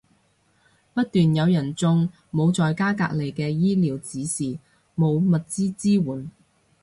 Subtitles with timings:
[0.95, 4.57] 不斷有人中，冇在家隔離嘅醫療指示，
[4.95, 6.31] 冇物資支援